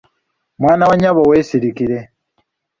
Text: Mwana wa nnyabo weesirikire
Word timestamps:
Mwana 0.61 0.83
wa 0.87 0.95
nnyabo 0.95 1.21
weesirikire 1.29 1.97